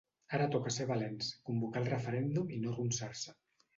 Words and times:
Ara 0.35 0.45
toca 0.55 0.71
ser 0.77 0.87
valents, 0.91 1.29
convocar 1.49 1.83
el 1.85 1.91
referèndum 1.93 2.51
i 2.57 2.59
no 2.65 2.73
arronsar-se. 2.73 3.37